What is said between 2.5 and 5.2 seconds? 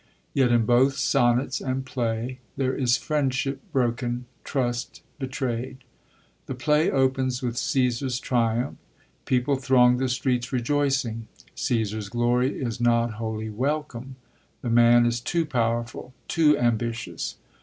there is friendship broken, trust